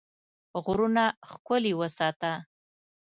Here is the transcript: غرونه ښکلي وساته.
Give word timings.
غرونه 0.63 1.03
ښکلي 1.29 1.73
وساته. 1.79 2.33